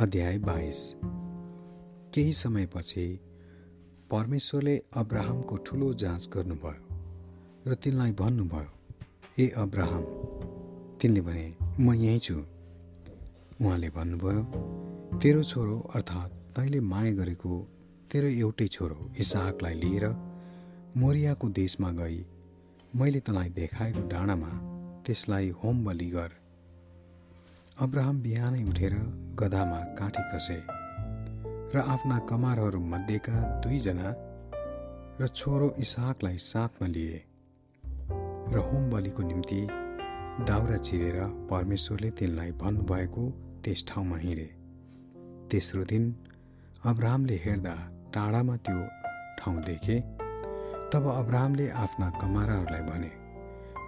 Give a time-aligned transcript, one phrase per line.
[0.00, 0.78] अध्याय बाइस।
[2.14, 3.06] केही समयपछि
[4.10, 8.70] परमेश्वरले अब्राहमको ठुलो जाँच गर्नुभयो र तिनलाई भन्नुभयो
[9.38, 10.02] ए अब्राहम
[11.00, 11.46] तिनले भने
[11.78, 14.42] म यहीँ छु। उहाँले भन्नुभयो
[15.22, 17.62] तेरो छोरो अर्थात् तैँले माया गरेको
[18.10, 20.06] तेरो एउटै छोरो इसाहकलाई लिएर
[20.96, 22.24] मोरियाको देशमा गई।
[22.98, 24.50] मैले तँलाई देखाएको डाँडामा
[25.06, 26.43] त्यसलाई होम बलि गर।
[27.82, 28.92] अब्राहम बिहानै उठेर
[29.38, 30.58] गधामा काँठी कसे
[31.74, 34.10] र आफ्ना कमारहरू मध्येका दुईजना
[35.20, 37.18] र छोरो इसाकलाई साथमा लिए
[38.54, 39.60] र होम बलिको निम्ति
[40.50, 41.18] दाउरा चिरेर
[41.50, 43.24] परमेश्वरले तिनलाई भन्नुभएको
[43.64, 44.48] त्यस ठाउँमा हिँडे।
[45.50, 46.04] तेस्रो दिन
[46.86, 47.76] अब्राहमले हेर्दा
[48.14, 48.80] टाढामा त्यो
[49.38, 50.00] ठाउँ देखे
[50.94, 53.12] तब अब्राहमले आफ्ना कमाराहरूलाई भने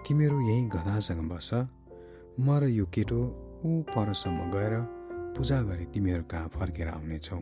[0.03, 1.51] तिमीहरू यही गधासँग बस
[2.39, 4.73] म र यो केटो ऊ परसम्म गएर
[5.37, 7.37] पूजा गरी तिमीहरू कहाँ फर्केर आउनेछौ।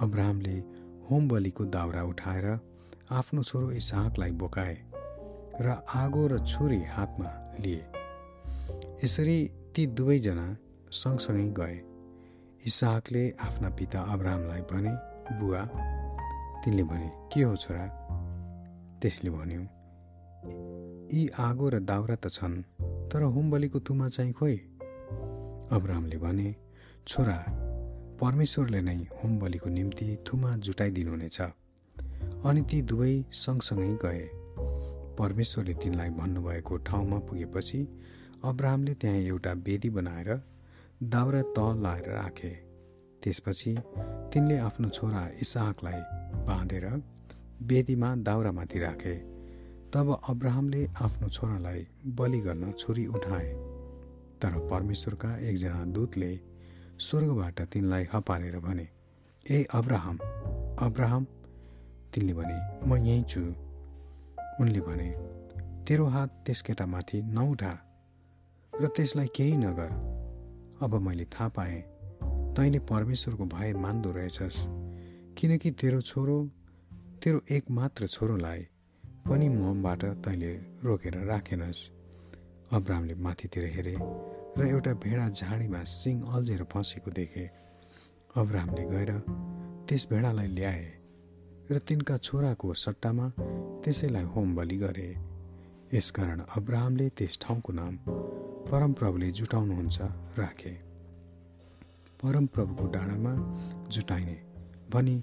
[0.00, 0.56] अब्राहमले
[1.10, 2.46] होम बलिको दाउरा उठाएर
[3.10, 4.76] आफ्नो छोरो इसाहकलाई बोकाए
[5.60, 7.82] र आगो र छुरी हातमा लिए।
[9.04, 9.38] यसरी
[9.74, 10.46] ती दुवैजना
[10.92, 11.76] सँगसँगै गए।
[12.66, 14.94] इसाहकले आफ्ना पिता अब्राहमलाई भने
[15.40, 15.62] बुवा
[16.64, 17.86] तिनले भने के हो छोरा?
[19.02, 19.62] त्यसले भन्यो
[21.12, 22.62] यी आगो र दाउरा त छन्
[23.10, 24.60] तर होम बलिको तुमा चाहिँ खोइ
[25.72, 26.54] अब्राहमले भने
[27.08, 27.36] छोरा
[28.20, 31.40] परमेश्वरले नै होम बलिको निम्ति थुमा जुटाइदिनुहुनेछ
[32.48, 34.24] अनि ती दुवै सँगसँगै गए।
[35.18, 37.80] परमेश्वरले तिनलाई भन्नुभएको ठाउँमा पुगेपछि
[38.44, 40.30] अब्राहमले त्यहाँ एउटा वेदी बनाएर
[41.14, 42.52] दाउरा त लाएर राखे।
[43.22, 43.74] त्यसपछि
[44.32, 46.00] तिनले आफ्नो छोरा इसाहकलाई
[46.46, 46.86] बाँधेर
[47.70, 49.14] वेदीमा दाउरामाथि राखे।
[49.92, 51.86] तब अब्राहमले आफ्नो छोरालाई
[52.18, 53.48] बलि गर्न छुरी उठाए।
[54.42, 56.30] तर परमेश्वरका एकजना दूतले
[56.98, 58.86] स्वर्गबाट तिनलाई हपारेर भने
[59.46, 60.18] ए अब्राहम
[60.86, 61.26] अब्राहम
[62.14, 63.40] तिनले भने म यहीँ छु।
[64.60, 65.08] उनले भने
[65.88, 67.72] तेरो हात त्यस केटामाथि नउठा
[68.72, 69.90] र त्यसलाई केही नगर।
[70.82, 71.80] अब मैले थाहा पाएँ
[72.56, 74.58] तैँले परमेश्वरको भय मान्दो रहेछस्
[75.38, 76.36] किनकि तेरो छोरो
[77.22, 78.60] तेरो एक मात्र छोरोलाई
[79.28, 80.52] पनि मबाट तैँले
[80.84, 81.80] रोकेर राखेनस्।
[82.72, 83.96] अब्राहमले माथितिर हेरे
[84.58, 87.44] र एउटा भेडा झाडीमा सिङ अल्झेर फँसेको देखे।
[88.36, 89.10] अब्राहमले गएर
[89.88, 90.84] त्यस भेडालाई ल्याए
[91.70, 93.26] र तिनका छोराको सट्टामा
[93.82, 95.08] त्यसैलाई होम बलि गरे।
[95.94, 97.96] यसकारण अब्राहमले त्यस ठाउँको नाम
[98.70, 99.98] परमप्रभुले जुटाउनुहुन्छ
[100.38, 100.74] राखे।
[102.22, 103.34] परमप्रभुको डाँडामा
[103.90, 104.38] जुटाइने
[104.92, 105.16] भनी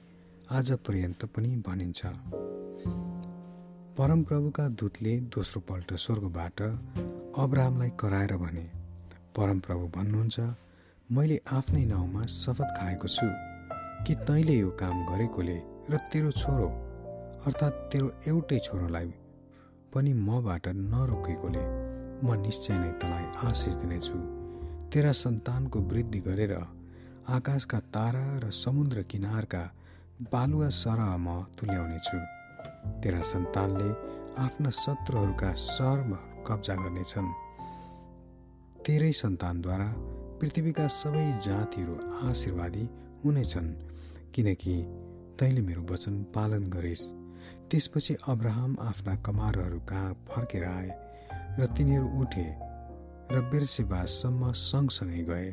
[0.52, 2.02] आज पर्यन्त पनि भनिन्छ।
[3.98, 6.62] परमप्रभुका दूतले दोस्रो पल्ट स्वर्गबाट
[7.38, 8.62] अब्राहमलाई कराएर भने
[9.36, 10.40] परमप्रभु भन्नुहुन्छ
[11.10, 13.28] मैले आफ्नै नाउँमा शपथ खाएको छु
[14.06, 15.58] कि तैँले यो काम गरेकोले
[15.92, 16.70] र तेरो छोरो
[17.48, 19.14] अर्थात् तेरो एउटै छोरोलाई
[19.94, 21.64] पनि मबाट नरोकेकोले
[22.26, 24.18] म निश्चय नै तँलाई आशिष दिनेछु।
[24.92, 26.54] तेरा सन्तानको वृद्धि गरेर
[27.38, 29.62] आकाशका तारा र समुद्र किनारका
[30.34, 31.28] बालुवा सरह म
[31.58, 32.18] तुल्याउनेछु।
[33.04, 33.90] तेरा सन्तानले
[34.46, 37.30] आफ्ना शत्रुहरूका सहरमा कब्जा गर्नेछन्।
[38.86, 39.90] तेरै सन्तानद्वारा
[40.40, 41.96] पृथ्वीका सबै जातिहरू
[42.30, 42.86] आशीर्वादी
[43.24, 43.70] हुनेछन्
[44.36, 44.76] किनकि
[45.40, 47.06] तैँले मेरो वचन पालन गरिस्
[47.70, 50.90] त्यसपछि अब्राहम आफ्ना कमारहरू कहाँ फर्केर आए
[51.60, 52.48] र तिनीहरू उठे
[53.32, 55.50] र बेर्सेबासम्म सँगसँगै गए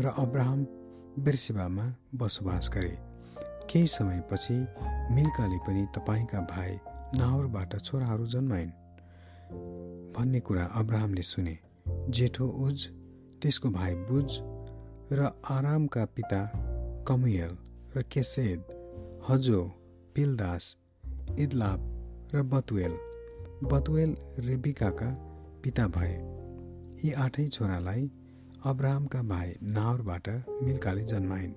[0.00, 0.60] र अब्राहम
[1.24, 2.94] बेर्सेबामा बसोबास गरे।
[3.70, 4.56] केही समयपछि
[5.14, 6.72] मिल्काले पनि तपाईँका भाइ
[7.18, 8.70] नाहरबाट छोराहरू जन्माइन्।
[10.16, 11.58] भन्ने कुरा अब्राहमले सुने।
[12.08, 12.88] जेठो उज
[13.42, 14.38] त्यसको भाइ बुज
[15.12, 16.40] र आरामका पिता
[17.08, 17.56] कमुयल
[17.96, 18.64] र केसेद
[19.30, 19.62] हजो
[20.14, 20.76] पिलदास
[21.40, 21.80] इदलाब
[22.34, 22.96] र बतुएल।
[23.64, 25.10] बतुएल रेबिकाका
[25.64, 26.14] पिता भए।
[27.04, 28.10] यी आठै छोरालाई
[28.64, 30.28] अब्राहमका भाइ नाहरबाट
[30.62, 31.54] मिल्काले जन्माइन्।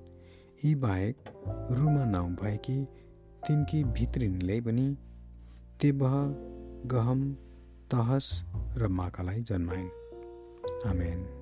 [0.66, 1.18] यी बाहेक
[1.72, 2.86] रुमा नाउँ भएकी
[3.48, 4.98] तिनकी भित्रिनले पनि
[5.82, 6.14] तेबह
[6.88, 7.38] गहम
[7.92, 8.30] तहस
[8.78, 9.90] र माकालाई जन्माइन्
[10.84, 11.41] Amen.